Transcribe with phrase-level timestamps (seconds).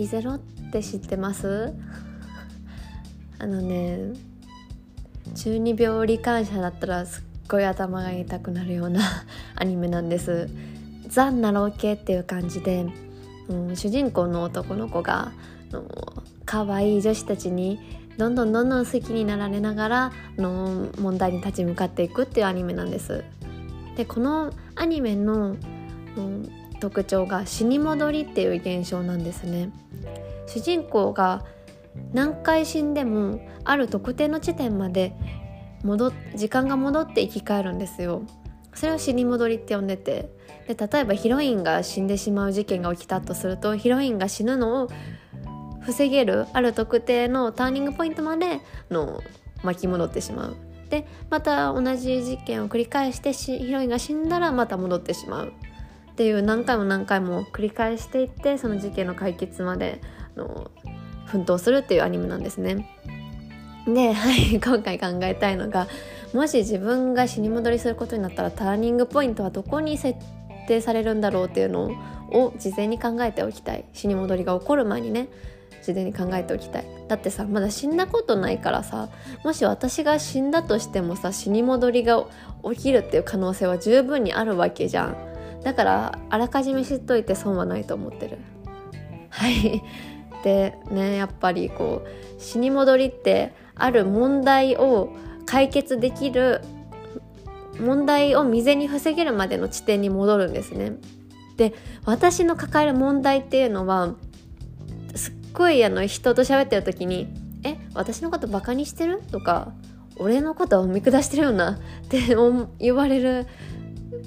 [0.00, 0.38] リゼロっ
[0.72, 1.74] て知ってます？
[3.38, 4.14] あのね
[5.34, 9.02] 中二病罹患者だったらすっごい頭が痛くなるような
[9.56, 10.48] アニメなんです。
[11.06, 12.86] ザ・ナロー系っていう感じで、
[13.48, 15.32] うん、主人公の男の子が
[16.46, 17.78] 可愛い女子たちに
[18.16, 23.22] どんどんどんどん好きになられながらの問題に立ち向かっていくっていうアニメなんです。
[23.96, 25.56] でこのアニメの、
[26.16, 29.70] うん、特徴が死に戻りっていう現象なんですね。
[30.46, 31.44] 主人公が
[32.12, 35.14] 何回死んでもある特定の地点まで
[35.84, 38.22] 戻時間が戻って生き返るんですよ。
[38.74, 40.30] それを死に戻りって呼んでて。
[40.66, 44.88] で例えばヒロインが死んでしまう事件が起きたとするとヒロインが死ぬのを
[45.80, 49.20] 防げるある特定のターニングポイントまでの
[49.64, 50.56] 巻き戻ってしまう。
[50.88, 55.52] でまた同じ事件を繰り返してヒロインが死んだらまた戻ってしまう。
[56.10, 60.00] っていう何回も何回も繰り返していってその事件の解決まで
[60.36, 60.70] の
[61.26, 62.86] 奮闘するっていうアニメなんですね。
[63.86, 65.86] で、はい、 今回考えたいのが
[66.34, 70.18] もし自分が死に戻りすることになったらターニングポイントはどこに設
[70.66, 71.90] 定されるんだろうっていうの
[72.30, 73.84] を事前に考えておきたい。
[73.92, 75.28] 死に戻りが起こる前にね
[75.82, 76.84] 事前に考えておきたい。
[77.08, 79.08] だってさまだ死んだことないからさ
[79.44, 82.26] もし私が死んだとしてもさ死に戻りが
[82.74, 85.29] 起きるっていう可能性は十分にあるわけじゃん。
[85.62, 88.38] だからあらかじめ知っといて損はないと思ってる
[89.28, 89.82] はい
[90.42, 95.10] でねやっぱりこう死に戻りってある問題を
[95.46, 96.62] 解決できる
[97.78, 100.96] 問題を未然に防げるまでの地点に戻るんですね。
[101.56, 101.74] で
[102.04, 104.14] 私の抱える問題っていうのは
[105.14, 107.28] すっごいあの人と喋ってる時に
[107.64, 109.72] 「え私のことバカにしてる?」とか
[110.16, 111.72] 「俺のことを見下してるよな」
[112.04, 112.34] って
[112.78, 113.46] 言われる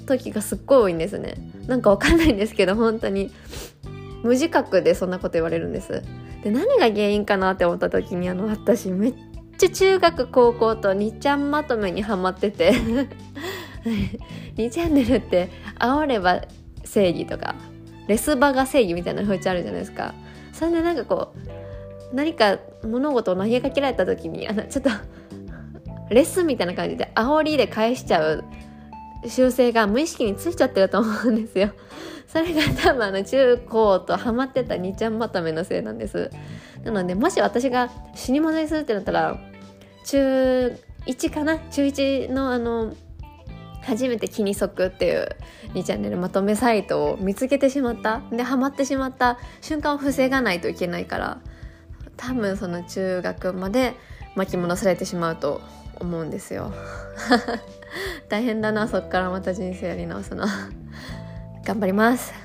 [0.06, 1.34] 時がすっごい多いんですね。
[1.66, 3.30] なんかわかんないんですけど本当に。
[4.22, 6.02] 無自覚でそんなこと言われるんです。
[6.42, 9.14] で何が原因かなって思った時にあの私めっ
[9.58, 12.72] ちゃ中学高校と2ちゃんまとめにハマってて。
[14.56, 16.42] 2チャンネルって煽れば
[16.84, 17.54] 正義とか
[18.08, 20.14] レスバが正義みたいな風潮あるじゃないですか。
[20.52, 21.34] それでなんかこ
[22.12, 24.90] う何か物事を投げかけられた時にあのちょっと
[26.10, 28.44] レスみたいな感じで煽りで返しちゃう
[29.28, 31.70] 習性が無意識についちゃってると思うんですよ。
[32.26, 36.30] それが多分あの中高とハマってた2ちゃんまとめのせいなんです。
[36.82, 39.38] なのでもし私が死に戻りするってなったら
[40.04, 40.76] 中
[41.06, 41.58] 1かな？
[41.70, 42.94] 中1のあの
[43.82, 45.28] 初めて気に即っていう
[45.74, 48.22] 2チャンネルまとめサイトを見つけてしまった。
[48.32, 51.38] でハマってしまった瞬間を防がないといけないから
[52.16, 53.94] 多分その中学まで
[54.34, 55.60] 巻き戻されてしまうと
[56.00, 56.72] 思うんですよ。
[58.28, 60.46] 大変だなそっからまた人生やり直すの。
[61.64, 62.43] 頑張ります。